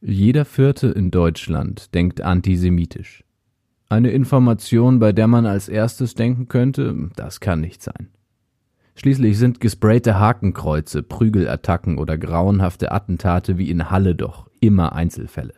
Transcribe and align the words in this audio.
Jeder 0.00 0.44
Vierte 0.44 0.86
in 0.88 1.10
Deutschland 1.10 1.92
denkt 1.92 2.20
antisemitisch. 2.20 3.24
Eine 3.88 4.10
Information, 4.10 5.00
bei 5.00 5.12
der 5.12 5.26
man 5.26 5.44
als 5.44 5.68
erstes 5.68 6.14
denken 6.14 6.46
könnte, 6.46 7.10
das 7.16 7.40
kann 7.40 7.60
nicht 7.60 7.82
sein. 7.82 8.08
Schließlich 8.94 9.36
sind 9.38 9.60
gesprayte 9.60 10.18
Hakenkreuze, 10.18 11.02
Prügelattacken 11.02 11.98
oder 11.98 12.16
grauenhafte 12.16 12.92
Attentate 12.92 13.58
wie 13.58 13.70
in 13.70 13.90
Halle 13.90 14.14
doch 14.14 14.48
immer 14.60 14.92
Einzelfälle. 14.92 15.54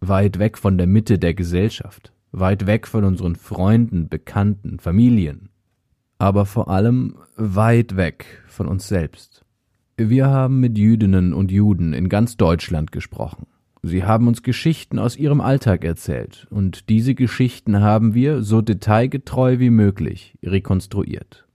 Weit 0.00 0.38
weg 0.38 0.58
von 0.58 0.76
der 0.76 0.86
Mitte 0.86 1.18
der 1.18 1.32
Gesellschaft, 1.32 2.12
weit 2.32 2.66
weg 2.66 2.86
von 2.86 3.04
unseren 3.04 3.36
Freunden, 3.36 4.10
Bekannten, 4.10 4.78
Familien, 4.78 5.48
aber 6.18 6.44
vor 6.44 6.68
allem 6.68 7.16
weit 7.36 7.96
weg 7.96 8.42
von 8.46 8.66
uns 8.66 8.88
selbst. 8.88 9.42
Wir 9.96 10.28
haben 10.28 10.60
mit 10.60 10.76
Jüdinnen 10.76 11.32
und 11.32 11.50
Juden 11.50 11.94
in 11.94 12.10
ganz 12.10 12.36
Deutschland 12.36 12.92
gesprochen. 12.92 13.46
Sie 13.82 14.04
haben 14.04 14.28
uns 14.28 14.42
Geschichten 14.42 14.98
aus 14.98 15.16
ihrem 15.16 15.40
Alltag 15.40 15.84
erzählt, 15.84 16.46
und 16.50 16.90
diese 16.90 17.14
Geschichten 17.14 17.80
haben 17.80 18.14
wir, 18.14 18.42
so 18.42 18.60
detailgetreu 18.60 19.58
wie 19.58 19.70
möglich, 19.70 20.34
rekonstruiert. 20.42 21.46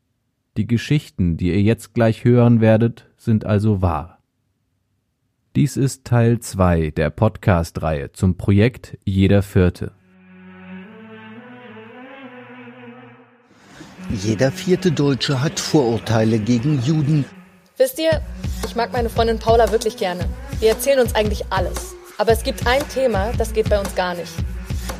Die 0.57 0.65
Geschichten, 0.65 1.37
die 1.37 1.49
ihr 1.49 1.61
jetzt 1.61 1.93
gleich 1.93 2.23
hören 2.23 2.61
werdet, 2.61 3.09
sind 3.17 3.45
also 3.45 3.81
wahr. 3.81 4.19
Dies 5.55 5.77
ist 5.77 6.05
Teil 6.05 6.39
2 6.39 6.91
der 6.91 7.11
Podcast-Reihe 7.11 8.11
zum 8.11 8.37
Projekt 8.37 8.97
Jeder 9.05 9.41
Vierte. 9.41 9.91
Jeder 14.09 14.51
vierte 14.51 14.91
Deutsche 14.91 15.41
hat 15.41 15.59
Vorurteile 15.59 16.39
gegen 16.39 16.81
Juden. 16.83 17.25
Wisst 17.77 17.99
ihr, 17.99 18.21
ich 18.65 18.75
mag 18.75 18.93
meine 18.93 19.09
Freundin 19.09 19.39
Paula 19.39 19.71
wirklich 19.71 19.97
gerne. 19.97 20.25
Wir 20.59 20.69
erzählen 20.69 20.99
uns 20.99 21.13
eigentlich 21.15 21.45
alles. 21.51 21.94
Aber 22.17 22.31
es 22.31 22.43
gibt 22.43 22.65
ein 22.65 22.81
Thema, 22.87 23.31
das 23.37 23.51
geht 23.51 23.69
bei 23.69 23.79
uns 23.79 23.93
gar 23.93 24.15
nicht. 24.15 24.31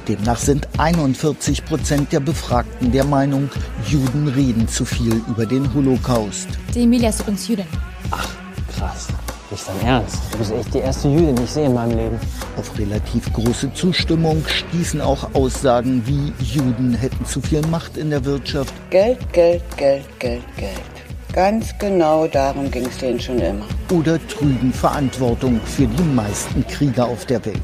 Demnach 0.07 0.37
sind 0.37 0.67
41 0.77 1.65
Prozent 1.65 2.11
der 2.11 2.19
Befragten 2.19 2.91
der 2.91 3.05
Meinung, 3.05 3.49
Juden 3.87 4.27
reden 4.27 4.67
zu 4.67 4.85
viel 4.85 5.21
über 5.27 5.45
den 5.45 5.73
Holocaust. 5.73 6.47
Die 6.73 6.83
Emilia 6.83 7.09
ist 7.09 7.21
übrigens 7.21 7.47
Jüdin. 7.47 7.65
Ach, 8.11 8.29
krass. 8.77 9.07
Nicht 9.49 9.67
dein 9.67 9.87
Ernst? 9.87 10.17
Du 10.31 10.37
bist 10.39 10.51
echt 10.51 10.73
die 10.73 10.79
erste 10.79 11.07
Jüdin, 11.07 11.35
die 11.35 11.43
ich 11.43 11.51
sehe 11.51 11.65
in 11.65 11.73
meinem 11.73 11.97
Leben. 11.97 12.19
Auf 12.57 12.77
relativ 12.77 13.31
große 13.31 13.73
Zustimmung 13.73 14.43
stießen 14.45 15.01
auch 15.01 15.33
Aussagen 15.33 16.05
wie 16.05 16.33
Juden 16.43 16.93
hätten 16.93 17.25
zu 17.25 17.41
viel 17.41 17.61
Macht 17.67 17.95
in 17.97 18.09
der 18.09 18.25
Wirtschaft. 18.25 18.73
Geld, 18.89 19.19
Geld, 19.31 19.63
Geld, 19.77 20.05
Geld, 20.19 20.43
Geld. 20.57 20.94
Ganz 21.35 21.77
genau 21.79 22.27
darum 22.27 22.71
ging 22.71 22.85
es 22.85 22.97
denen 22.97 23.19
schon 23.19 23.39
immer. 23.39 23.65
Oder 23.91 24.25
trügen 24.25 24.71
Verantwortung 24.71 25.59
für 25.65 25.85
die 25.85 26.03
meisten 26.03 26.65
Kriege 26.65 27.03
auf 27.03 27.25
der 27.25 27.43
Welt. 27.45 27.59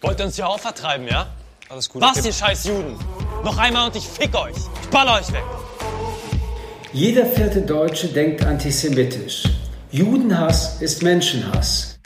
Wollt 0.00 0.18
ihr 0.18 0.26
uns 0.26 0.34
hier 0.34 0.48
auch 0.48 0.58
vertreiben, 0.58 1.06
ja? 1.06 1.28
Alles 1.68 1.88
gut. 1.88 2.02
Was, 2.02 2.26
ihr 2.26 2.32
scheiß 2.32 2.64
Juden? 2.64 2.96
Noch 3.44 3.56
einmal 3.56 3.86
und 3.86 3.94
ich 3.94 4.08
fick 4.08 4.34
euch. 4.34 4.56
Ich 4.82 4.88
baller 4.88 5.20
euch 5.20 5.32
weg. 5.32 5.44
Jeder 6.92 7.24
vierte 7.24 7.62
Deutsche 7.62 8.08
denkt 8.08 8.44
antisemitisch. 8.44 9.44
Judenhass 9.92 10.82
ist 10.82 11.04
Menschenhass. 11.04 12.00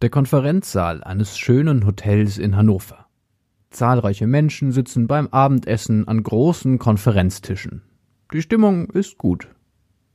Der 0.00 0.08
Konferenzsaal 0.08 1.04
eines 1.04 1.36
schönen 1.36 1.84
Hotels 1.84 2.38
in 2.38 2.56
Hannover. 2.56 3.07
Zahlreiche 3.70 4.26
Menschen 4.26 4.72
sitzen 4.72 5.06
beim 5.06 5.28
Abendessen 5.28 6.08
an 6.08 6.22
großen 6.22 6.78
Konferenztischen. 6.78 7.82
Die 8.32 8.42
Stimmung 8.42 8.90
ist 8.90 9.18
gut. 9.18 9.48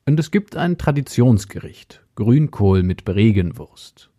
Und 0.05 0.19
es 0.19 0.31
gibt 0.31 0.55
ein 0.55 0.77
Traditionsgericht, 0.77 2.01
Grünkohl 2.15 2.83
mit 2.83 3.05
Bregenwurst. 3.05 4.09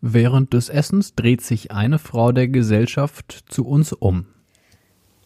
Während 0.00 0.52
des 0.52 0.68
Essens 0.68 1.14
dreht 1.14 1.40
sich 1.40 1.70
eine 1.70 1.98
Frau 1.98 2.32
der 2.32 2.48
Gesellschaft 2.48 3.44
zu 3.48 3.66
uns 3.66 3.92
um. 3.92 4.26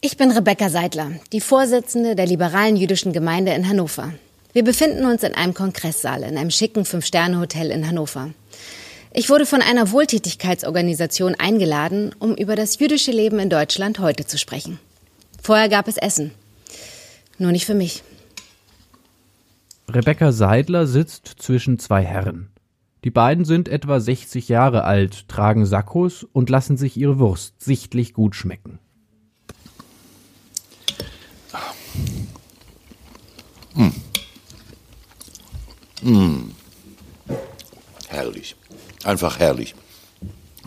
Ich 0.01 0.17
bin 0.17 0.31
Rebecca 0.31 0.69
Seidler, 0.69 1.11
die 1.33 1.41
Vorsitzende 1.41 2.15
der 2.15 2.27
liberalen 2.27 2.77
jüdischen 2.77 3.13
Gemeinde 3.13 3.53
in 3.53 3.69
Hannover. 3.69 4.13
Wir 4.53 4.63
befinden 4.63 5.05
uns 5.05 5.25
in 5.25 5.35
einem 5.35 5.55
Kongresssaal 5.55 6.23
in 6.23 6.39
einem 6.39 6.51
schicken 6.51 6.85
Fünf-Sterne-Hotel 6.85 7.71
in 7.71 7.87
Hannover. 7.87 8.31
Ich 9.13 9.31
wurde 9.31 9.47
von 9.47 9.63
einer 9.63 9.91
Wohltätigkeitsorganisation 9.91 11.35
eingeladen, 11.35 12.15
um 12.19 12.35
über 12.35 12.57
das 12.57 12.79
jüdische 12.79 13.11
Leben 13.11 13.39
in 13.39 13.51
Deutschland 13.51 13.99
heute 13.99 14.27
zu 14.27 14.39
sprechen. 14.39 14.79
Vorher 15.43 15.69
gab 15.69 15.89
es 15.89 15.97
Essen. 15.97 16.33
Nur 17.39 17.53
nicht 17.53 17.65
für 17.65 17.75
mich. 17.75 18.03
Rebecca 19.89 20.33
Seidler 20.33 20.87
sitzt 20.87 21.37
zwischen 21.39 21.79
zwei 21.79 22.05
Herren. 22.05 22.51
Die 23.05 23.11
beiden 23.11 23.45
sind 23.45 23.69
etwa 23.69 24.01
60 24.01 24.49
Jahre 24.49 24.85
alt, 24.85 25.29
tragen 25.29 25.65
Sakkos 25.65 26.25
und 26.25 26.51
lassen 26.51 26.77
sich 26.77 26.97
ihre 26.97 27.19
Wurst 27.19 27.63
sichtlich 27.63 28.13
gut 28.13 28.35
schmecken. 28.35 28.81
Mmh. 33.75 33.93
Mmh. 36.03 36.51
Herrlich. 38.09 38.57
Einfach 39.09 39.39
herrlich. 39.39 39.75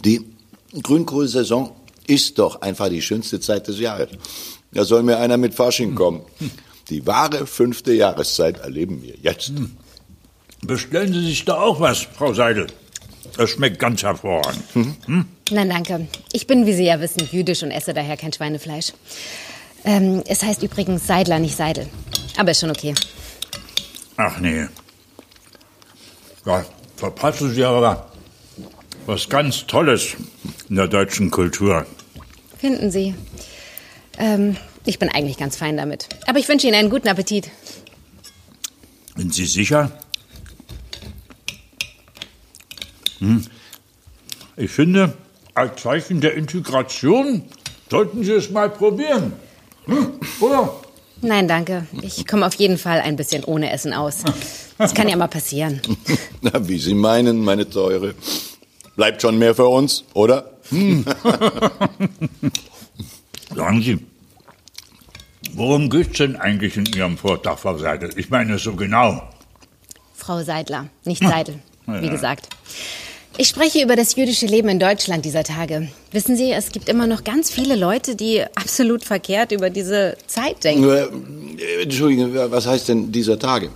Die 0.04 0.26
Grünkohlsaison 0.82 1.74
ist 2.08 2.40
doch 2.40 2.64
einfach 2.64 2.90
die 2.90 3.04
schönste 3.04 3.40
Zeit 3.40 3.68
des 3.68 3.80
Jahres. 3.80 4.10
Da 4.72 4.84
soll 4.84 5.04
mir 5.04 5.20
einer 5.20 5.38
mit 5.38 5.54
Fasching 5.54 5.94
kommen. 5.94 6.22
Die 6.90 7.06
wahre 7.06 7.46
fünfte 7.46 7.94
Jahreszeit 7.94 8.58
erleben 8.62 9.04
wir 9.04 9.14
jetzt. 9.22 9.54
Bestellen 10.62 11.14
Sie 11.14 11.22
sich 11.22 11.46
da 11.46 11.62
auch 11.62 11.80
was, 11.80 12.00
Frau 12.00 12.34
Seidel. 12.34 12.66
Das 13.38 13.52
schmeckt 13.52 13.78
ganz 13.78 14.02
hervorragend. 14.02 14.64
Hm? 14.74 15.26
Nein, 15.52 15.70
danke. 15.70 16.08
Ich 16.34 16.48
bin, 16.48 16.66
wie 16.66 16.74
Sie 16.74 16.86
ja 16.86 17.00
wissen, 17.00 17.30
jüdisch 17.32 17.62
und 17.62 17.70
esse 17.70 17.94
daher 17.94 18.18
kein 18.18 18.34
Schweinefleisch. 18.34 18.94
Ähm, 19.86 20.24
es 20.26 20.42
heißt 20.42 20.64
übrigens 20.64 21.06
Seidler, 21.06 21.38
nicht 21.38 21.56
Seidel. 21.56 21.88
Aber 22.38 22.50
ist 22.50 22.62
schon 22.62 22.72
okay. 22.72 22.96
Ach 24.18 24.40
nee. 24.40 24.66
Ja, 26.44 26.66
verpassen 26.96 27.54
Sie 27.54 27.64
aber 27.64 28.11
was 29.06 29.30
ganz 29.30 29.68
Tolles 29.68 30.16
in 30.70 30.76
der 30.76 30.88
deutschen 30.88 31.32
Kultur. 31.32 31.86
Finden 32.58 32.92
Sie? 32.92 33.16
Ähm, 34.18 34.58
ich 34.86 35.00
bin 35.00 35.10
eigentlich 35.10 35.38
ganz 35.38 35.58
fein 35.58 35.78
damit. 35.78 36.08
Aber 36.28 36.40
ich 36.40 36.48
wünsche 36.48 36.68
Ihnen 36.68 36.76
einen 36.76 36.90
guten 36.90 37.08
Appetit. 37.08 37.50
Sind 39.16 39.34
Sie 39.34 39.46
sicher? 39.46 39.92
Hm. 43.20 43.46
Ich 44.58 44.72
finde, 44.72 45.14
als 45.54 45.82
Zeichen 45.82 46.22
der 46.22 46.34
Integration 46.36 47.44
sollten 47.90 48.24
Sie 48.24 48.34
es 48.34 48.50
mal 48.50 48.70
probieren. 48.70 49.34
Hm? 49.86 50.14
Oder? 50.40 50.82
Nein, 51.22 51.48
danke. 51.48 51.86
Ich 52.02 52.26
komme 52.26 52.48
auf 52.48 52.56
jeden 52.56 52.78
Fall 52.78 53.02
ein 53.02 53.16
bisschen 53.16 53.44
ohne 53.44 53.72
Essen 53.72 53.94
aus. 53.94 54.24
Das 54.78 54.96
kann 54.96 55.08
ja 55.08 55.16
mal 55.16 55.28
passieren. 55.28 55.80
Na, 56.42 56.68
wie 56.68 56.80
Sie 56.80 56.96
meinen, 56.96 57.44
meine 57.44 57.70
Teure. 57.70 58.16
Bleibt 59.02 59.24
schon 59.24 59.40
mehr 59.40 59.56
für 59.56 59.66
uns, 59.66 60.04
oder? 60.14 60.52
Hm. 60.70 61.04
Sagen 63.56 63.82
Sie, 63.82 63.98
worum 65.54 65.90
geht's 65.90 66.20
denn 66.20 66.36
eigentlich 66.36 66.78
in 66.78 66.86
Ihrem 66.86 67.18
Vortrag, 67.18 67.58
Frau 67.58 67.80
Seidel? 67.80 68.12
Ich 68.16 68.30
meine 68.30 68.60
so 68.60 68.76
genau. 68.76 69.28
Frau 70.14 70.44
Seidler, 70.44 70.86
nicht 71.04 71.24
Seidel, 71.24 71.56
wie 71.88 72.10
gesagt. 72.10 72.50
Ich 73.40 73.48
spreche 73.48 73.82
über 73.82 73.96
das 73.96 74.16
jüdische 74.16 74.46
Leben 74.46 74.70
in 74.70 74.78
Deutschland 74.78 75.26
dieser 75.26 75.44
Tage. 75.44 75.88
Wissen 76.12 76.36
Sie, 76.36 76.52
es 76.52 76.72
gibt 76.72 76.88
immer 76.88 77.08
noch 77.08 77.24
ganz 77.24 77.50
viele 77.50 77.76
Leute, 77.76 78.16
die 78.16 78.44
absolut 78.54 79.04
verkehrt 79.04 79.52
über 79.52 79.72
diese 79.72 80.16
Zeit 80.28 80.64
denken. 80.64 80.88
Äh, 80.88 81.08
Entschuldigung, 81.82 82.36
was 82.36 82.68
heißt 82.68 82.90
denn 82.90 83.12
dieser 83.12 83.40
Tage? 83.40 83.72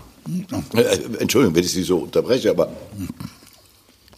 Äh, 0.76 1.00
Entschuldigung, 1.18 1.56
wenn 1.56 1.64
ich 1.64 1.72
Sie 1.72 1.82
so 1.82 1.98
unterbreche, 1.98 2.52
aber 2.52 2.70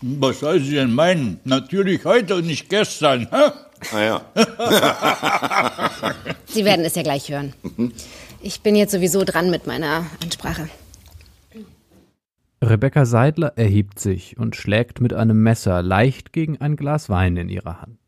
Was 0.01 0.39
soll 0.39 0.59
Sie 0.59 0.75
denn 0.75 0.93
meinen? 0.93 1.39
Natürlich 1.43 2.05
heute 2.05 2.35
und 2.35 2.45
nicht 2.45 2.69
gestern. 2.69 3.27
Hä? 3.31 3.51
Ah 3.91 4.01
ja. 4.01 4.21
Sie 6.45 6.65
werden 6.65 6.85
es 6.85 6.95
ja 6.95 7.03
gleich 7.03 7.29
hören. 7.29 7.53
Ich 8.41 8.61
bin 8.61 8.75
jetzt 8.75 8.91
sowieso 8.91 9.23
dran 9.23 9.49
mit 9.49 9.67
meiner 9.67 10.05
Ansprache. 10.21 10.69
Rebecca 12.63 13.05
Seidler 13.05 13.53
erhebt 13.55 13.99
sich 13.99 14.37
und 14.37 14.55
schlägt 14.55 14.99
mit 14.99 15.13
einem 15.13 15.41
Messer 15.43 15.81
leicht 15.81 16.33
gegen 16.33 16.59
ein 16.59 16.75
Glas 16.75 17.07
Wein 17.09 17.37
in 17.37 17.49
ihrer 17.49 17.81
Hand. 17.81 17.99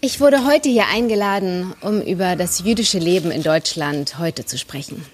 Ich 0.00 0.20
wurde 0.20 0.44
heute 0.46 0.68
hier 0.68 0.86
eingeladen, 0.92 1.72
um 1.80 2.00
über 2.00 2.36
das 2.36 2.64
jüdische 2.64 2.98
Leben 2.98 3.30
in 3.30 3.42
Deutschland 3.42 4.18
heute 4.18 4.44
zu 4.44 4.58
sprechen. 4.58 5.04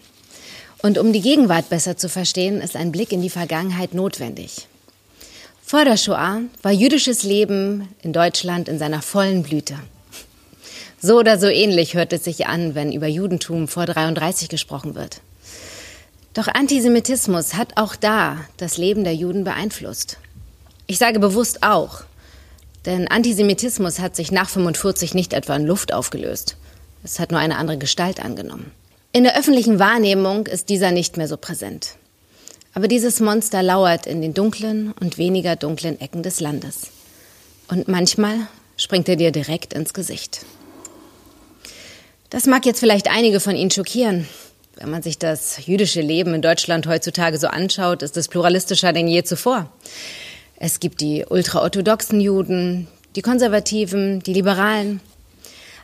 Und 0.83 0.99
um 0.99 1.13
die 1.13 1.21
Gegenwart 1.21 1.69
besser 1.69 1.97
zu 1.97 2.09
verstehen, 2.09 2.61
ist 2.61 2.77
ein 2.77 2.93
Blick 2.93 3.13
in 3.13 3.21
die 3.21 3.31
Vergangenheit 3.31 3.93
notwendig. 3.93 4.67
Vor 5.63 5.85
der 5.85 5.97
Shoah 5.97 6.41
war 6.63 6.73
jüdisches 6.73 7.23
Leben 7.23 7.89
in 8.03 8.13
Deutschland 8.13 8.69
in 8.69 8.79
seiner 8.79 9.03
vollen 9.03 9.43
Blüte. 9.43 9.77
So 11.01 11.19
oder 11.19 11.39
so 11.39 11.47
ähnlich 11.47 11.95
hört 11.95 12.13
es 12.13 12.25
sich 12.25 12.47
an, 12.47 12.75
wenn 12.75 12.93
über 12.93 13.07
Judentum 13.07 13.69
vor 13.69 13.87
33 13.87 14.49
gesprochen 14.49 14.95
wird. 14.95 15.21
Doch 16.35 16.49
Antisemitismus 16.49 17.55
hat 17.55 17.77
auch 17.77 17.97
da 17.97 18.39
das 18.57 18.79
Leben 18.79 19.05
der 19.05 19.15
Juden 19.15 19.45
beeinflusst. 19.45 20.19
Ich 20.87 20.99
sage 20.99 21.19
bewusst 21.21 21.63
auch, 21.63 22.03
denn 22.87 23.09
Antisemitismus 23.09 23.99
hat 23.99 24.17
sich 24.17 24.33
nach 24.33 24.49
45 24.49 25.15
nicht 25.15 25.33
etwa 25.33 25.57
in 25.57 25.67
Luft 25.67 25.93
aufgelöst. 25.93 26.57
Es 27.05 27.19
hat 27.19 27.31
nur 27.31 27.41
eine 27.41 27.57
andere 27.57 27.79
Gestalt 27.79 28.21
angenommen. 28.21 28.73
In 29.13 29.25
der 29.25 29.37
öffentlichen 29.37 29.81
Wahrnehmung 29.81 30.47
ist 30.47 30.69
dieser 30.69 30.93
nicht 30.93 31.17
mehr 31.17 31.27
so 31.27 31.37
präsent. 31.37 31.97
Aber 32.75 32.87
dieses 32.87 33.19
Monster 33.19 33.61
lauert 33.61 34.07
in 34.07 34.23
den 34.23 34.35
dunklen 34.35 34.93
und 35.01 35.19
weniger 35.19 35.57
dunklen 35.57 36.01
Ecken 36.01 36.23
des 36.23 36.39
Landes. 36.39 36.91
Und 37.67 37.89
manchmal 37.89 38.47
springt 38.77 39.09
er 39.09 39.17
dir 39.17 39.33
direkt 39.33 39.73
ins 39.73 39.95
Gesicht. 39.95 40.47
Das 42.31 42.47
mag 42.47 42.65
jetzt 42.65 42.79
vielleicht 42.79 43.11
einige 43.11 43.41
von 43.41 43.57
Ihnen 43.57 43.73
schockieren. 43.73 44.29
Wenn 44.77 44.91
man 44.91 45.03
sich 45.03 45.19
das 45.19 45.67
jüdische 45.67 46.01
Leben 46.01 46.33
in 46.33 46.43
Deutschland 46.43 46.87
heutzutage 46.87 47.37
so 47.39 47.49
anschaut, 47.49 48.03
ist 48.03 48.17
es 48.17 48.29
pluralistischer 48.29 48.93
denn 48.93 49.09
je 49.09 49.25
zuvor. 49.25 49.69
Es 50.55 50.79
gibt 50.79 51.01
die 51.01 51.25
ultraorthodoxen 51.29 52.21
Juden, 52.21 52.87
die 53.17 53.23
Konservativen, 53.23 54.21
die 54.21 54.35
Liberalen. 54.35 55.01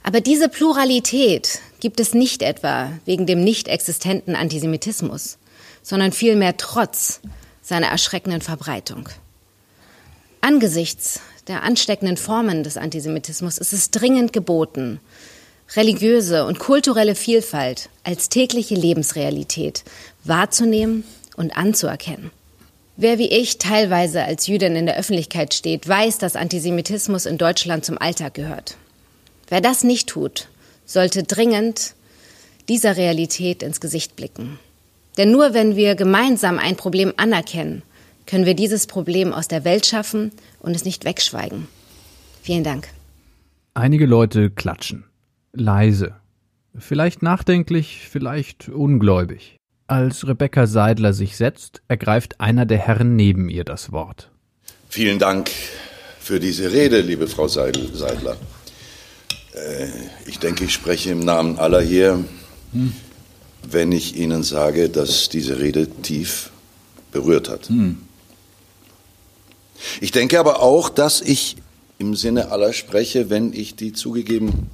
Aber 0.07 0.21
diese 0.21 0.49
Pluralität 0.49 1.59
gibt 1.81 1.99
es 1.99 2.15
nicht 2.15 2.41
etwa 2.41 2.93
wegen 3.07 3.27
dem 3.27 3.43
nicht 3.43 3.67
existenten 3.67 4.37
Antisemitismus, 4.37 5.37
sondern 5.83 6.13
vielmehr 6.13 6.57
trotz 6.57 7.19
seiner 7.61 7.89
erschreckenden 7.89 8.41
Verbreitung. 8.41 9.09
Angesichts 10.41 11.19
der 11.49 11.65
ansteckenden 11.65 12.17
Formen 12.17 12.63
des 12.63 12.77
Antisemitismus 12.77 13.59
ist 13.59 13.73
es 13.73 13.91
dringend 13.91 14.33
geboten, 14.33 15.01
religiöse 15.75 16.47
und 16.47 16.61
kulturelle 16.61 17.17
Vielfalt 17.17 17.89
als 18.05 18.29
tägliche 18.29 18.77
Lebensrealität 18.77 19.83
wahrzunehmen 20.23 21.03
und 21.37 21.57
anzuerkennen. 21.57 22.31
Wer 22.97 23.19
wie 23.19 23.29
ich 23.29 23.59
teilweise 23.59 24.23
als 24.23 24.47
Jüdin 24.47 24.77
in 24.77 24.87
der 24.87 24.99
Öffentlichkeit 24.99 25.53
steht, 25.53 25.89
weiß, 25.89 26.19
dass 26.19 26.37
Antisemitismus 26.37 27.27
in 27.27 27.39
Deutschland 27.39 27.85
zum 27.85 27.99
Alltag 27.99 28.35
gehört. 28.35 28.77
Wer 29.49 29.61
das 29.61 29.85
nicht 29.85 30.09
tut, 30.09 30.49
sollte 30.85 31.23
dringend 31.23 31.95
dieser 32.69 32.97
Realität 32.97 33.63
ins 33.63 33.81
Gesicht 33.81 34.17
blicken. 34.17 34.59
Denn 35.17 35.31
nur 35.31 35.55
wenn 35.55 35.77
wir 35.77 35.95
gemeinsam 35.95 36.59
ein 36.59 36.77
Problem 36.77 37.13
anerkennen, 37.17 37.83
können 38.27 38.45
wir 38.45 38.55
dieses 38.55 38.87
Problem 38.87 39.33
aus 39.33 39.49
der 39.49 39.65
Welt 39.65 39.87
schaffen 39.87 40.33
und 40.61 40.75
es 40.75 40.85
nicht 40.85 41.05
wegschweigen. 41.05 41.69
Vielen 42.43 42.65
Dank. 42.65 42.89
Einige 43.75 44.07
Leute 44.07 44.51
klatschen. 44.51 45.05
Leise. 45.53 46.17
Vielleicht 46.79 47.23
nachdenklich, 47.23 48.07
vielleicht 48.11 48.69
ungläubig. 48.69 49.57
Als 49.87 50.27
Rebecca 50.27 50.67
Seidler 50.67 51.13
sich 51.13 51.37
setzt, 51.37 51.83
ergreift 51.89 52.41
einer 52.41 52.67
der 52.67 52.79
Herren 52.79 53.17
neben 53.17 53.49
ihr 53.49 53.65
das 53.65 53.93
Wort. 53.93 54.31
Vielen 54.89 55.19
Dank 55.19 55.51
für 56.21 56.41
diese 56.41 56.73
Rede, 56.73 57.01
liebe 57.01 57.29
Frau 57.29 57.47
Seidler. 57.49 58.37
Äh, 59.57 59.89
ich 60.27 60.39
denke, 60.39 60.65
ich 60.65 60.73
spreche 60.73 61.11
im 61.11 61.21
Namen 61.21 61.59
aller 61.59 61.81
hier, 61.81 62.25
hm. 62.73 62.93
wenn 63.69 63.93
ich 63.93 64.17
Ihnen 64.17 64.43
sage, 64.43 64.89
dass 64.89 65.29
diese 65.29 65.59
Rede 65.59 65.89
tief 65.89 66.51
berührt 67.11 67.49
hat. 67.49 67.69
Hm. 67.69 67.99
Ich 70.01 70.11
denke 70.11 70.39
aber 70.39 70.63
auch, 70.63 70.89
dass 70.89 71.21
ich 71.21 71.57
im 71.99 72.15
Sinne 72.15 72.51
aller 72.51 72.73
spreche, 72.73 73.31
wenn 73.31 73.53
ich 73.53 73.77
die 73.77 73.93
zugegeben 73.93 74.71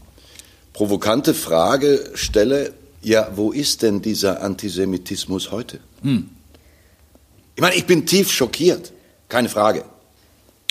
provokante 0.73 1.35
Frage 1.35 2.11
stelle, 2.15 2.73
ja, 3.03 3.33
wo 3.35 3.53
ist 3.53 3.83
denn 3.83 4.01
dieser 4.01 4.43
Antisemitismus 4.43 5.51
heute? 5.51 5.81
Hm. 6.03 6.31
Ich 7.55 7.61
meine, 7.61 7.75
ich 7.75 7.87
bin 7.87 8.07
tief 8.07 8.31
schockiert, 8.31 8.93
keine 9.29 9.49
Frage. 9.49 9.85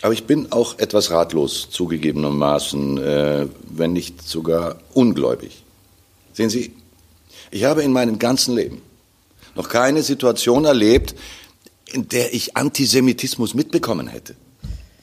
Aber 0.02 0.14
ich 0.14 0.26
bin 0.26 0.52
auch 0.52 0.80
etwas 0.80 1.12
ratlos, 1.12 1.70
zugegebenermaßen, 1.70 2.98
äh, 2.98 3.48
wenn 3.70 3.94
nicht 3.94 4.28
sogar 4.28 4.78
ungläubig. 4.94 5.64
Sehen 6.34 6.50
Sie, 6.50 6.74
ich 7.52 7.66
habe 7.66 7.84
in 7.84 7.92
meinem 7.92 8.18
ganzen 8.18 8.56
Leben 8.56 8.82
noch 9.56 9.70
keine 9.70 10.02
Situation 10.02 10.66
erlebt, 10.66 11.16
in 11.86 12.08
der 12.08 12.34
ich 12.34 12.56
Antisemitismus 12.56 13.54
mitbekommen 13.54 14.08
hätte. 14.08 14.36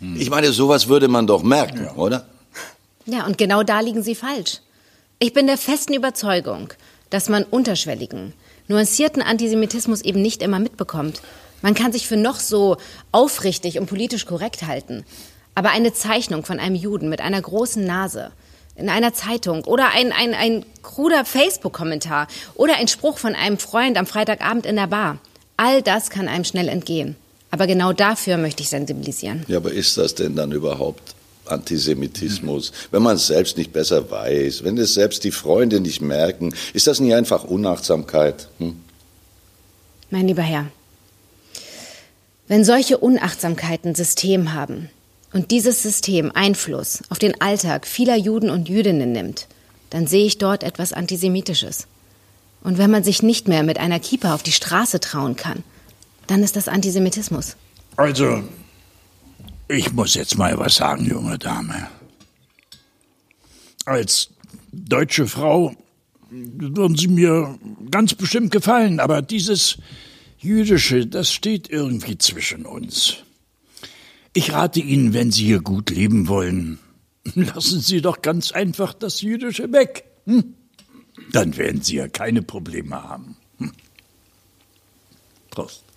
Hm. 0.00 0.20
Ich 0.20 0.30
meine, 0.30 0.52
sowas 0.52 0.88
würde 0.88 1.08
man 1.08 1.26
doch 1.26 1.42
merken, 1.42 1.84
ja. 1.84 1.94
oder? 1.94 2.26
Ja, 3.06 3.26
und 3.26 3.38
genau 3.38 3.62
da 3.62 3.80
liegen 3.80 4.02
Sie 4.02 4.14
falsch. 4.14 4.60
Ich 5.18 5.32
bin 5.32 5.46
der 5.46 5.58
festen 5.58 5.94
Überzeugung, 5.94 6.72
dass 7.10 7.28
man 7.28 7.44
unterschwelligen, 7.44 8.32
nuancierten 8.68 9.22
Antisemitismus 9.22 10.02
eben 10.02 10.22
nicht 10.22 10.42
immer 10.42 10.58
mitbekommt. 10.58 11.20
Man 11.62 11.74
kann 11.74 11.92
sich 11.92 12.06
für 12.06 12.16
noch 12.16 12.40
so 12.40 12.76
aufrichtig 13.12 13.78
und 13.78 13.86
politisch 13.86 14.26
korrekt 14.26 14.66
halten. 14.66 15.04
Aber 15.54 15.70
eine 15.70 15.92
Zeichnung 15.92 16.44
von 16.44 16.60
einem 16.60 16.76
Juden 16.76 17.08
mit 17.08 17.20
einer 17.20 17.42
großen 17.42 17.84
Nase 17.84 18.30
in 18.76 18.88
einer 18.88 19.12
Zeitung 19.12 19.64
oder 19.64 19.90
ein, 19.92 20.12
ein, 20.12 20.34
ein 20.34 20.64
kruder 20.82 21.24
Facebook-Kommentar 21.24 22.28
oder 22.54 22.76
ein 22.76 22.88
Spruch 22.88 23.18
von 23.18 23.34
einem 23.34 23.58
Freund 23.58 23.98
am 23.98 24.06
Freitagabend 24.06 24.66
in 24.66 24.76
der 24.76 24.86
Bar, 24.86 25.18
all 25.56 25.82
das 25.82 26.10
kann 26.10 26.28
einem 26.28 26.44
schnell 26.44 26.68
entgehen. 26.68 27.16
Aber 27.50 27.66
genau 27.66 27.92
dafür 27.92 28.36
möchte 28.36 28.62
ich 28.62 28.68
sensibilisieren. 28.68 29.44
Ja, 29.48 29.56
aber 29.56 29.72
ist 29.72 29.98
das 29.98 30.14
denn 30.14 30.36
dann 30.36 30.52
überhaupt 30.52 31.14
Antisemitismus, 31.46 32.72
wenn 32.90 33.02
man 33.02 33.16
es 33.16 33.26
selbst 33.26 33.56
nicht 33.56 33.72
besser 33.72 34.10
weiß, 34.10 34.64
wenn 34.64 34.76
es 34.78 34.94
selbst 34.94 35.24
die 35.24 35.30
Freunde 35.30 35.80
nicht 35.80 36.00
merken, 36.00 36.54
ist 36.74 36.86
das 36.86 37.00
nicht 37.00 37.14
einfach 37.14 37.44
Unachtsamkeit? 37.44 38.48
Hm? 38.58 38.76
Mein 40.10 40.28
lieber 40.28 40.42
Herr, 40.42 40.66
wenn 42.48 42.64
solche 42.64 42.98
Unachtsamkeiten 42.98 43.94
System 43.94 44.54
haben 44.54 44.88
und 45.32 45.50
dieses 45.50 45.82
System 45.82 46.32
Einfluss 46.34 47.02
auf 47.10 47.18
den 47.18 47.40
Alltag 47.40 47.86
vieler 47.86 48.16
Juden 48.16 48.50
und 48.50 48.68
Jüdinnen 48.68 49.12
nimmt, 49.12 49.46
dann 49.90 50.06
sehe 50.06 50.26
ich 50.26 50.38
dort 50.38 50.62
etwas 50.62 50.92
Antisemitisches. 50.92 51.86
Und 52.62 52.78
wenn 52.78 52.90
man 52.90 53.04
sich 53.04 53.22
nicht 53.22 53.46
mehr 53.48 53.62
mit 53.62 53.78
einer 53.78 54.00
Kiepe 54.00 54.32
auf 54.32 54.42
die 54.42 54.52
Straße 54.52 55.00
trauen 55.00 55.36
kann, 55.36 55.62
dann 56.26 56.42
ist 56.42 56.56
das 56.56 56.68
Antisemitismus. 56.68 57.56
Also, 57.96 58.42
ich 59.68 59.92
muss 59.92 60.14
jetzt 60.14 60.36
mal 60.36 60.58
was 60.58 60.76
sagen, 60.76 61.04
junge 61.04 61.38
Dame. 61.38 61.88
Als 63.84 64.30
deutsche 64.72 65.26
Frau 65.26 65.74
würden 66.30 66.96
Sie 66.96 67.08
mir 67.08 67.58
ganz 67.90 68.14
bestimmt 68.14 68.50
gefallen, 68.50 69.00
aber 69.00 69.22
dieses 69.22 69.78
Jüdische, 70.38 71.06
das 71.06 71.32
steht 71.32 71.68
irgendwie 71.68 72.16
zwischen 72.16 72.64
uns. 72.64 73.24
Ich 74.34 74.52
rate 74.52 74.80
Ihnen, 74.80 75.12
wenn 75.12 75.32
Sie 75.32 75.44
hier 75.44 75.60
gut 75.60 75.90
leben 75.90 76.28
wollen, 76.28 76.78
lassen 77.34 77.80
Sie 77.80 78.00
doch 78.00 78.22
ganz 78.22 78.52
einfach 78.52 78.94
das 78.94 79.20
Jüdische 79.20 79.72
weg. 79.72 80.04
Hm? 80.26 80.54
Dann 81.32 81.56
werden 81.56 81.82
Sie 81.82 81.96
ja 81.96 82.08
keine 82.08 82.42
Probleme 82.42 83.02
haben. 83.02 83.36
Hm? 83.58 83.72
Prost. 85.50 85.87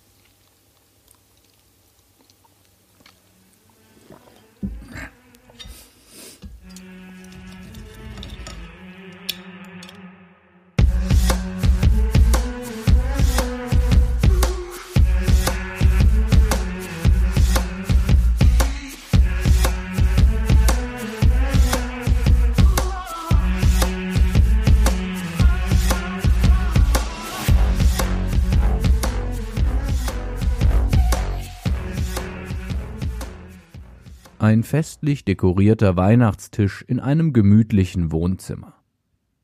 Ein 34.52 34.64
festlich 34.64 35.24
dekorierter 35.24 35.96
Weihnachtstisch 35.96 36.84
in 36.86 37.00
einem 37.00 37.32
gemütlichen 37.32 38.12
Wohnzimmer. 38.12 38.74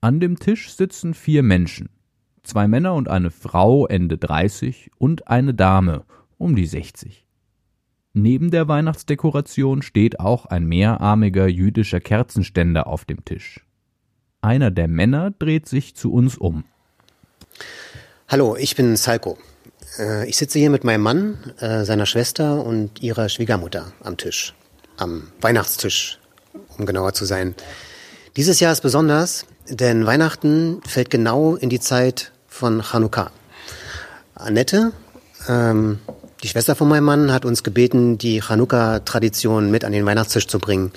An 0.02 0.20
dem 0.20 0.38
Tisch 0.38 0.70
sitzen 0.70 1.14
vier 1.14 1.42
Menschen. 1.42 1.88
Zwei 2.42 2.68
Männer 2.68 2.92
und 2.92 3.08
eine 3.08 3.30
Frau 3.30 3.86
Ende 3.86 4.18
30 4.18 4.90
und 4.98 5.28
eine 5.28 5.54
Dame 5.54 6.04
um 6.36 6.54
die 6.54 6.66
60. 6.66 7.24
Neben 8.12 8.50
der 8.50 8.68
Weihnachtsdekoration 8.68 9.80
steht 9.80 10.20
auch 10.20 10.44
ein 10.44 10.66
mehrarmiger 10.66 11.48
jüdischer 11.48 12.00
Kerzenständer 12.00 12.86
auf 12.86 13.06
dem 13.06 13.24
Tisch. 13.24 13.64
Einer 14.42 14.70
der 14.70 14.88
Männer 14.88 15.30
dreht 15.30 15.66
sich 15.66 15.96
zu 15.96 16.12
uns 16.12 16.36
um. 16.36 16.64
Hallo, 18.28 18.56
ich 18.56 18.76
bin 18.76 18.94
Salko. 18.94 19.38
Äh, 19.98 20.28
ich 20.28 20.36
sitze 20.36 20.58
hier 20.58 20.68
mit 20.68 20.84
meinem 20.84 21.00
Mann, 21.00 21.38
äh, 21.60 21.86
seiner 21.86 22.04
Schwester 22.04 22.62
und 22.62 23.00
ihrer 23.00 23.30
Schwiegermutter 23.30 23.94
am 24.02 24.18
Tisch 24.18 24.54
am 24.98 25.28
Weihnachtstisch, 25.40 26.18
um 26.76 26.86
genauer 26.86 27.14
zu 27.14 27.24
sein. 27.24 27.54
Dieses 28.36 28.60
Jahr 28.60 28.72
ist 28.72 28.82
besonders, 28.82 29.46
denn 29.68 30.06
Weihnachten 30.06 30.80
fällt 30.86 31.10
genau 31.10 31.56
in 31.56 31.70
die 31.70 31.80
Zeit 31.80 32.32
von 32.46 32.82
Chanukka. 32.82 33.30
Annette, 34.34 34.92
ähm, 35.48 35.98
die 36.42 36.48
Schwester 36.48 36.76
von 36.76 36.88
meinem 36.88 37.04
Mann, 37.04 37.32
hat 37.32 37.44
uns 37.44 37.62
gebeten, 37.62 38.18
die 38.18 38.40
Chanukka-Tradition 38.40 39.70
mit 39.70 39.84
an 39.84 39.92
den 39.92 40.06
Weihnachtstisch 40.06 40.46
zu 40.46 40.58
bringen. 40.58 40.92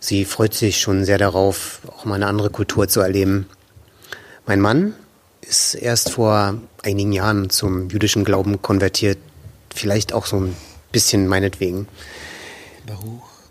Sie 0.00 0.24
freut 0.24 0.54
sich 0.54 0.80
schon 0.80 1.04
sehr 1.04 1.18
darauf, 1.18 1.80
auch 1.88 2.04
mal 2.04 2.14
eine 2.16 2.26
andere 2.26 2.50
Kultur 2.50 2.86
zu 2.86 3.00
erleben. 3.00 3.48
Mein 4.46 4.60
Mann 4.60 4.94
ist 5.40 5.74
erst 5.74 6.10
vor 6.10 6.54
einigen 6.82 7.12
Jahren 7.12 7.50
zum 7.50 7.88
jüdischen 7.88 8.24
Glauben 8.24 8.62
konvertiert, 8.62 9.18
vielleicht 9.74 10.12
auch 10.12 10.26
so 10.26 10.36
ein 10.36 10.56
bisschen 10.92 11.26
meinetwegen. 11.26 11.88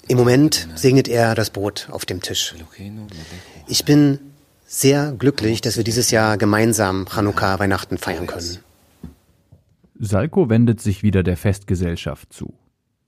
Im 0.07 0.17
Moment 0.17 0.67
segnet 0.75 1.07
er 1.07 1.33
das 1.33 1.49
Brot 1.49 1.87
auf 1.91 2.05
dem 2.05 2.21
Tisch. 2.21 2.53
Ich 3.67 3.85
bin 3.85 4.19
sehr 4.67 5.13
glücklich, 5.17 5.61
dass 5.61 5.77
wir 5.77 5.83
dieses 5.83 6.11
Jahr 6.11 6.37
gemeinsam 6.37 7.07
Chanukka 7.07 7.57
Weihnachten 7.59 7.97
feiern 7.97 8.27
können. 8.27 8.59
Salko 9.99 10.49
wendet 10.49 10.81
sich 10.81 11.01
wieder 11.01 11.23
der 11.23 11.37
Festgesellschaft 11.37 12.31
zu. 12.33 12.53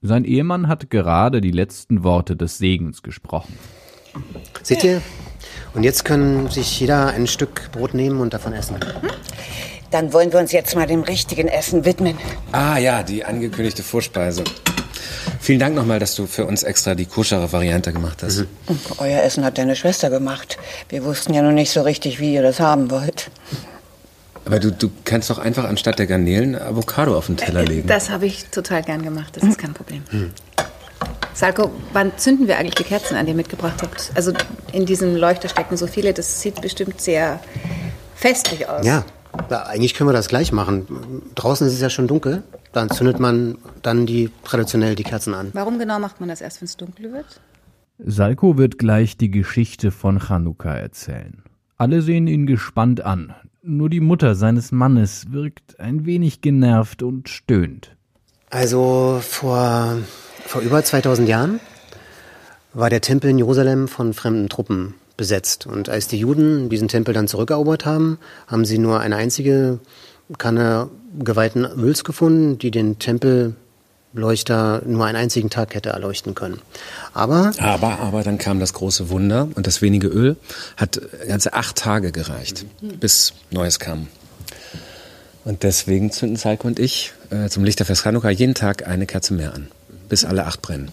Sein 0.00 0.24
Ehemann 0.24 0.68
hat 0.68 0.90
gerade 0.90 1.40
die 1.40 1.50
letzten 1.50 2.02
Worte 2.02 2.34
des 2.34 2.58
Segens 2.58 3.02
gesprochen. 3.02 3.56
Seht 4.62 4.82
ihr? 4.82 5.02
Und 5.74 5.84
jetzt 5.84 6.04
können 6.04 6.48
sich 6.48 6.80
jeder 6.80 7.08
ein 7.08 7.26
Stück 7.26 7.70
Brot 7.72 7.94
nehmen 7.94 8.20
und 8.20 8.34
davon 8.34 8.52
essen. 8.52 8.76
Dann 9.90 10.12
wollen 10.12 10.32
wir 10.32 10.40
uns 10.40 10.52
jetzt 10.52 10.74
mal 10.74 10.86
dem 10.86 11.02
richtigen 11.02 11.48
Essen 11.48 11.84
widmen. 11.84 12.18
Ah 12.52 12.78
ja, 12.78 13.02
die 13.02 13.24
angekündigte 13.24 13.82
Vorspeise. 13.82 14.44
Vielen 15.40 15.60
Dank 15.60 15.74
nochmal, 15.74 15.98
dass 15.98 16.14
du 16.14 16.26
für 16.26 16.44
uns 16.44 16.62
extra 16.62 16.94
die 16.94 17.06
koschere 17.06 17.52
Variante 17.52 17.92
gemacht 17.92 18.22
hast. 18.22 18.38
Mhm. 18.38 18.46
Euer 18.98 19.22
Essen 19.22 19.44
hat 19.44 19.58
deine 19.58 19.76
Schwester 19.76 20.10
gemacht. 20.10 20.58
Wir 20.88 21.04
wussten 21.04 21.34
ja 21.34 21.42
noch 21.42 21.52
nicht 21.52 21.70
so 21.70 21.82
richtig, 21.82 22.20
wie 22.20 22.34
ihr 22.34 22.42
das 22.42 22.60
haben 22.60 22.90
wollt. 22.90 23.30
Aber 24.44 24.60
du, 24.60 24.72
du 24.72 24.90
kannst 25.04 25.28
doch 25.28 25.38
einfach 25.38 25.64
anstatt 25.64 25.98
der 25.98 26.06
Garnelen 26.06 26.54
Avocado 26.56 27.16
auf 27.16 27.26
den 27.26 27.36
Teller 27.36 27.64
legen. 27.64 27.86
Das 27.86 28.08
habe 28.08 28.26
ich 28.26 28.46
total 28.46 28.82
gern 28.82 29.02
gemacht, 29.02 29.36
das 29.36 29.44
ist 29.44 29.58
kein 29.58 29.74
Problem. 29.74 30.02
Hm. 30.10 30.30
Salko, 31.34 31.70
wann 31.92 32.16
zünden 32.16 32.48
wir 32.48 32.58
eigentlich 32.58 32.74
die 32.74 32.84
Kerzen 32.84 33.16
an, 33.16 33.26
die 33.26 33.32
ihr 33.32 33.36
mitgebracht 33.36 33.82
habt? 33.82 34.10
Also 34.14 34.32
in 34.72 34.86
diesem 34.86 35.14
Leuchter 35.14 35.48
stecken 35.48 35.76
so 35.76 35.86
viele, 35.86 36.12
das 36.14 36.40
sieht 36.40 36.60
bestimmt 36.60 37.00
sehr 37.00 37.40
festlich 38.16 38.68
aus. 38.68 38.84
Ja, 38.84 39.04
ja, 39.50 39.62
eigentlich 39.64 39.94
können 39.94 40.08
wir 40.08 40.14
das 40.14 40.28
gleich 40.28 40.50
machen. 40.50 41.22
Draußen 41.34 41.66
ist 41.66 41.74
es 41.74 41.80
ja 41.80 41.90
schon 41.90 42.08
dunkel. 42.08 42.42
Dann 42.72 42.90
zündet 42.90 43.18
man 43.18 43.58
dann 43.82 44.06
die 44.06 44.30
traditionell 44.44 44.94
die 44.94 45.04
Kerzen 45.04 45.34
an. 45.34 45.50
Warum 45.52 45.78
genau 45.78 45.98
macht 45.98 46.20
man 46.20 46.28
das 46.28 46.40
erst, 46.40 46.60
wenn 46.60 46.66
es 46.66 46.76
dunkel 46.76 47.12
wird? 47.12 47.40
Salko 47.98 48.56
wird 48.56 48.78
gleich 48.78 49.16
die 49.16 49.30
Geschichte 49.30 49.90
von 49.90 50.20
Chanukka 50.20 50.72
erzählen. 50.74 51.42
Alle 51.76 52.02
sehen 52.02 52.26
ihn 52.26 52.46
gespannt 52.46 53.00
an. 53.00 53.34
Nur 53.62 53.90
die 53.90 54.00
Mutter 54.00 54.34
seines 54.34 54.72
Mannes 54.72 55.32
wirkt 55.32 55.80
ein 55.80 56.06
wenig 56.06 56.40
genervt 56.40 57.02
und 57.02 57.28
stöhnt. 57.28 57.96
Also 58.50 59.20
vor, 59.20 59.98
vor 60.46 60.62
über 60.62 60.82
2000 60.82 61.28
Jahren 61.28 61.60
war 62.72 62.88
der 62.88 63.00
Tempel 63.00 63.30
in 63.30 63.38
Jerusalem 63.38 63.88
von 63.88 64.14
fremden 64.14 64.48
Truppen 64.48 64.94
besetzt. 65.16 65.66
Und 65.66 65.88
als 65.88 66.08
die 66.08 66.18
Juden 66.18 66.68
diesen 66.68 66.88
Tempel 66.88 67.12
dann 67.12 67.28
zurückerobert 67.28 67.84
haben, 67.84 68.18
haben 68.46 68.64
sie 68.64 68.78
nur 68.78 69.00
eine 69.00 69.16
einzige 69.16 69.80
Kanne 70.36 70.90
geweihten 71.18 71.64
Öls 71.64 72.04
gefunden, 72.04 72.58
die 72.58 72.70
den 72.70 72.98
Tempelleuchter 72.98 74.82
nur 74.84 75.06
einen 75.06 75.16
einzigen 75.16 75.50
Tag 75.50 75.74
hätte 75.74 75.90
erleuchten 75.90 76.34
können. 76.34 76.60
Aber, 77.14 77.52
aber, 77.58 78.00
aber 78.00 78.22
dann 78.22 78.38
kam 78.38 78.60
das 78.60 78.74
große 78.74 79.08
Wunder 79.08 79.48
und 79.54 79.66
das 79.66 79.80
wenige 79.80 80.08
Öl 80.08 80.36
hat 80.76 81.00
ganze 81.26 81.54
acht 81.54 81.76
Tage 81.76 82.12
gereicht, 82.12 82.66
mhm. 82.80 82.98
bis 82.98 83.32
Neues 83.50 83.78
kam. 83.78 84.08
Und 85.44 85.62
deswegen 85.62 86.10
zünden 86.12 86.36
Salko 86.36 86.68
und 86.68 86.78
ich 86.78 87.12
äh, 87.30 87.48
zum 87.48 87.64
Lichterfest 87.64 88.02
Chanukka 88.02 88.28
jeden 88.28 88.54
Tag 88.54 88.86
eine 88.86 89.06
Kerze 89.06 89.32
mehr 89.32 89.54
an, 89.54 89.68
bis 90.08 90.24
alle 90.26 90.44
acht 90.44 90.60
brennen. 90.60 90.90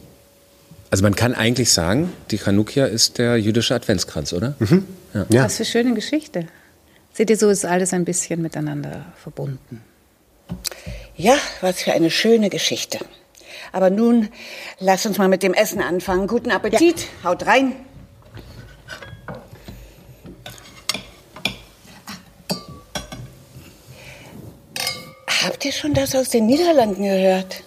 Also 0.92 1.04
man 1.04 1.16
kann 1.16 1.34
eigentlich 1.34 1.74
sagen, 1.74 2.14
die 2.32 2.38
Chanukia 2.38 2.86
ist 2.86 3.18
der 3.18 3.38
jüdische 3.38 3.76
Adventskranz, 3.76 4.32
oder? 4.32 4.56
Mhm. 4.60 4.86
Ja. 5.14 5.26
ja. 5.30 5.44
Was 5.44 5.58
für 5.58 5.66
schöne 5.66 5.94
Geschichte. 5.94 6.46
Seht 7.16 7.30
ihr, 7.30 7.38
so 7.38 7.50
ist 7.50 7.64
alles 7.64 7.94
ein 7.94 8.04
bisschen 8.04 8.42
miteinander 8.42 9.06
verbunden. 9.16 9.82
Ja, 11.16 11.38
was 11.62 11.82
für 11.82 11.94
eine 11.94 12.12
schöne 12.12 12.50
Geschichte. 12.50 13.00
Aber 13.72 13.90
nun, 13.90 14.28
lass 14.80 15.06
uns 15.06 15.18
mal 15.18 15.30
mit 15.30 15.42
dem 15.42 15.54
Essen 15.54 15.82
anfangen. 15.82 16.28
Guten 16.28 16.52
Appetit, 16.52 17.08
ja. 17.24 17.30
haut 17.30 17.46
rein. 17.46 17.72
Habt 25.42 25.64
ihr 25.64 25.72
schon 25.72 25.94
das 25.94 26.14
aus 26.16 26.28
den 26.28 26.48
Niederlanden 26.48 27.04
gehört? 27.04 27.64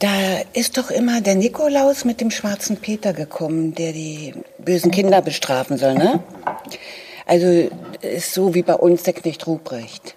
Da 0.00 0.40
ist 0.52 0.78
doch 0.78 0.90
immer 0.90 1.20
der 1.20 1.36
Nikolaus 1.36 2.04
mit 2.04 2.20
dem 2.20 2.32
schwarzen 2.32 2.78
Peter 2.78 3.12
gekommen, 3.12 3.76
der 3.76 3.92
die 3.92 4.34
bösen 4.58 4.90
Kinder 4.90 5.22
bestrafen 5.22 5.76
soll, 5.76 5.94
ne? 5.94 6.24
Also 7.30 7.70
ist 8.00 8.34
so 8.34 8.54
wie 8.56 8.62
bei 8.62 8.74
uns 8.74 9.04
der 9.04 9.12
Knecht 9.12 9.46
Ruprecht. 9.46 10.16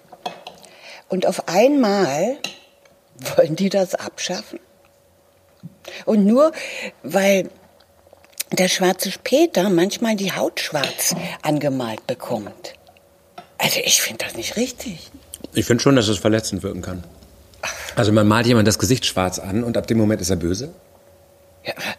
Und 1.08 1.26
auf 1.26 1.46
einmal 1.46 2.38
wollen 3.36 3.54
die 3.54 3.68
das 3.68 3.94
abschaffen. 3.94 4.58
Und 6.06 6.26
nur 6.26 6.50
weil 7.04 7.50
der 8.50 8.66
schwarze 8.66 9.12
Peter 9.22 9.70
manchmal 9.70 10.16
die 10.16 10.32
Haut 10.32 10.58
schwarz 10.58 11.14
angemalt 11.42 12.04
bekommt. 12.08 12.74
Also 13.58 13.78
ich 13.84 14.02
finde 14.02 14.24
das 14.24 14.34
nicht 14.34 14.56
richtig. 14.56 15.12
Ich 15.52 15.66
finde 15.66 15.84
schon, 15.84 15.94
dass 15.94 16.08
es 16.08 16.18
verletzend 16.18 16.64
wirken 16.64 16.82
kann. 16.82 17.04
Also 17.94 18.10
man 18.10 18.26
malt 18.26 18.48
jemand 18.48 18.66
das 18.66 18.80
Gesicht 18.80 19.06
schwarz 19.06 19.38
an 19.38 19.62
und 19.62 19.76
ab 19.76 19.86
dem 19.86 19.98
Moment 19.98 20.20
ist 20.20 20.30
er 20.30 20.36
böse? 20.36 20.74
Ja, 21.62 21.74
aber 21.76 21.94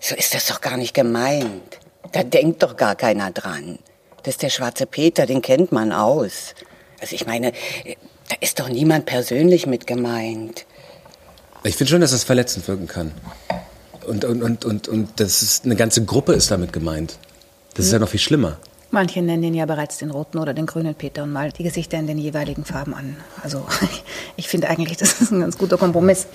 so 0.00 0.16
ist 0.16 0.34
das 0.34 0.46
doch 0.48 0.60
gar 0.60 0.76
nicht 0.76 0.92
gemeint. 0.92 1.78
Da 2.10 2.24
denkt 2.24 2.64
doch 2.64 2.76
gar 2.76 2.96
keiner 2.96 3.30
dran. 3.30 3.78
Das 4.22 4.34
ist 4.34 4.42
der 4.42 4.50
schwarze 4.50 4.86
Peter, 4.86 5.26
den 5.26 5.42
kennt 5.42 5.72
man 5.72 5.92
aus. 5.92 6.54
Also 7.00 7.14
ich 7.14 7.26
meine, 7.26 7.52
da 8.28 8.36
ist 8.40 8.60
doch 8.60 8.68
niemand 8.68 9.06
persönlich 9.06 9.66
mit 9.66 9.86
gemeint. 9.86 10.66
Ich 11.64 11.76
finde 11.76 11.90
schon, 11.90 12.00
dass 12.00 12.12
das 12.12 12.24
verletzend 12.24 12.66
wirken 12.68 12.86
kann. 12.86 13.12
Und, 14.06 14.24
und, 14.24 14.42
und, 14.42 14.64
und, 14.64 14.88
und 14.88 15.20
das 15.20 15.42
ist, 15.42 15.64
eine 15.64 15.76
ganze 15.76 16.04
Gruppe 16.04 16.32
ist 16.32 16.50
damit 16.50 16.72
gemeint. 16.72 17.18
Das 17.74 17.86
ist 17.86 17.92
ja 17.92 17.98
noch 17.98 18.08
viel 18.08 18.20
schlimmer. 18.20 18.58
Manche 18.90 19.22
nennen 19.22 19.44
ihn 19.44 19.54
ja 19.54 19.66
bereits 19.66 19.98
den 19.98 20.10
roten 20.10 20.38
oder 20.38 20.52
den 20.52 20.66
grünen 20.66 20.94
Peter 20.94 21.22
und 21.22 21.32
malen 21.32 21.52
die 21.56 21.62
Gesichter 21.62 21.98
in 21.98 22.06
den 22.06 22.18
jeweiligen 22.18 22.64
Farben 22.64 22.92
an. 22.94 23.16
Also 23.42 23.64
ich 24.36 24.48
finde 24.48 24.68
eigentlich, 24.68 24.96
das 24.96 25.20
ist 25.20 25.30
ein 25.30 25.40
ganz 25.40 25.56
guter 25.56 25.78
Kompromiss. 25.78 26.26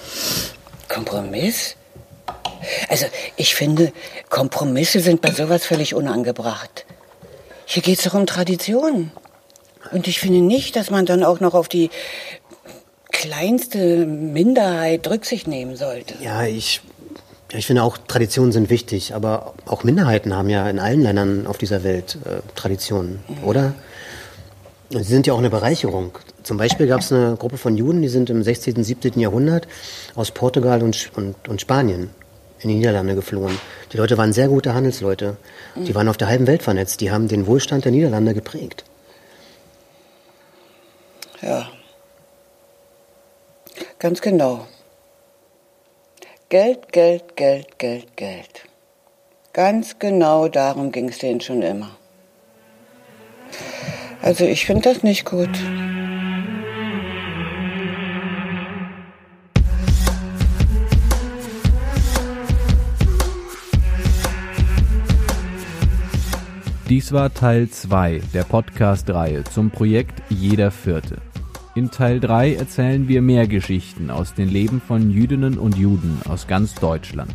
Kompromiss? 0.87 1.75
Also 2.87 3.05
ich 3.35 3.55
finde, 3.55 3.91
Kompromisse 4.29 4.99
sind 4.99 5.21
bei 5.21 5.31
sowas 5.31 5.65
völlig 5.65 5.93
unangebracht. 5.93 6.85
Hier 7.65 7.83
geht 7.83 7.97
es 7.97 8.03
doch 8.05 8.13
um 8.13 8.25
Tradition. 8.25 9.11
Und 9.91 10.07
ich 10.07 10.19
finde 10.19 10.41
nicht, 10.41 10.75
dass 10.75 10.89
man 10.89 11.05
dann 11.05 11.23
auch 11.23 11.39
noch 11.39 11.53
auf 11.53 11.67
die 11.67 11.89
kleinste 13.11 14.05
Minderheit 14.05 15.07
Rücksicht 15.07 15.47
nehmen 15.47 15.75
sollte. 15.75 16.15
Ja, 16.21 16.43
ich 16.45 16.81
ich 17.53 17.67
finde 17.67 17.83
auch, 17.83 17.97
Traditionen 17.97 18.51
sind 18.51 18.69
wichtig, 18.69 19.13
aber 19.13 19.53
auch 19.65 19.83
Minderheiten 19.83 20.35
haben 20.35 20.49
ja 20.49 20.69
in 20.69 20.79
allen 20.79 21.01
Ländern 21.01 21.47
auf 21.47 21.57
dieser 21.57 21.83
Welt 21.83 22.17
äh, 22.25 22.41
Traditionen, 22.55 23.19
mhm. 23.27 23.43
oder? 23.43 23.73
Und 24.93 25.03
sie 25.03 25.13
sind 25.13 25.27
ja 25.27 25.33
auch 25.33 25.39
eine 25.39 25.49
Bereicherung. 25.49 26.17
Zum 26.43 26.57
Beispiel 26.57 26.87
gab 26.87 27.01
es 27.01 27.11
eine 27.11 27.35
Gruppe 27.37 27.57
von 27.57 27.77
Juden, 27.77 28.01
die 28.01 28.07
sind 28.07 28.29
im 28.29 28.43
16., 28.43 28.83
17. 28.83 29.19
Jahrhundert 29.19 29.67
aus 30.15 30.31
Portugal 30.31 30.83
und, 30.83 31.11
und, 31.15 31.47
und 31.47 31.61
Spanien 31.61 32.09
in 32.59 32.69
die 32.69 32.75
Niederlande 32.75 33.15
geflohen. 33.15 33.57
Die 33.91 33.97
Leute 33.97 34.17
waren 34.17 34.33
sehr 34.33 34.47
gute 34.47 34.73
Handelsleute. 34.73 35.37
Die 35.75 35.93
waren 35.93 36.07
auf 36.07 36.17
der 36.17 36.27
halben 36.27 36.47
Welt 36.47 36.63
vernetzt. 36.63 37.01
Die 37.01 37.11
haben 37.11 37.27
den 37.27 37.47
Wohlstand 37.47 37.85
der 37.85 37.91
Niederlande 37.91 38.33
geprägt. 38.33 38.83
Ja, 41.41 41.69
ganz 43.99 44.21
genau. 44.21 44.67
Geld, 46.49 46.91
Geld, 46.91 47.35
Geld, 47.35 47.77
Geld, 47.77 48.15
Geld. 48.15 48.61
Ganz 49.51 49.99
genau 49.99 50.47
darum 50.47 50.91
ging 50.91 51.09
es 51.09 51.17
denen 51.17 51.41
schon 51.41 51.61
immer. 51.61 51.91
Also 54.21 54.45
ich 54.45 54.65
finde 54.65 54.93
das 54.93 55.03
nicht 55.03 55.25
gut. 55.25 55.49
Dies 66.87 67.11
war 67.11 67.33
Teil 67.33 67.67
2 67.67 68.21
der 68.31 68.43
Podcast-Reihe 68.43 69.43
zum 69.43 69.71
Projekt 69.71 70.21
Jeder 70.29 70.69
Vierte. 70.69 71.17
In 71.73 71.89
Teil 71.89 72.19
3 72.19 72.53
erzählen 72.53 73.07
wir 73.07 73.23
mehr 73.23 73.47
Geschichten 73.47 74.11
aus 74.11 74.35
den 74.35 74.49
Leben 74.49 74.79
von 74.79 75.09
Jüdinnen 75.09 75.57
und 75.57 75.77
Juden 75.77 76.19
aus 76.29 76.45
ganz 76.45 76.75
Deutschland. 76.75 77.33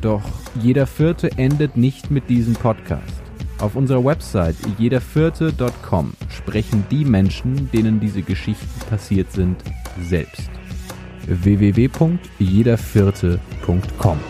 Doch 0.00 0.22
jeder 0.62 0.86
Vierte 0.86 1.36
endet 1.36 1.76
nicht 1.76 2.12
mit 2.12 2.30
diesem 2.30 2.54
Podcast. 2.54 3.20
Auf 3.58 3.74
unserer 3.74 4.04
Website 4.04 4.54
jedervierte.com 4.78 6.12
sprechen 6.28 6.84
die 6.88 7.04
Menschen, 7.04 7.68
denen 7.72 7.98
diese 7.98 8.22
Geschichten 8.22 8.80
passiert 8.88 9.32
sind, 9.32 9.56
selbst. 10.00 10.48
www.jedervierte.com 11.26 14.20